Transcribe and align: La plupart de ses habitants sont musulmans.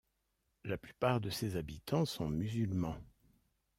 La 0.63 0.79
plupart 0.79 1.21
de 1.21 1.29
ses 1.29 1.57
habitants 1.57 2.05
sont 2.05 2.27
musulmans. 2.27 2.97